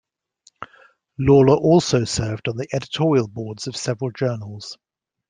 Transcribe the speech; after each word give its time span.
Lawler 1.19 1.57
also 1.57 2.05
served 2.05 2.47
on 2.47 2.57
the 2.57 2.67
editorial 2.73 3.27
boards 3.27 3.67
of 3.67 3.77
several 3.77 4.09
journals. 4.09 4.75